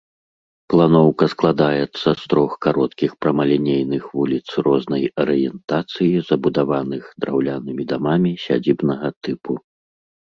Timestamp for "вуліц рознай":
4.15-5.03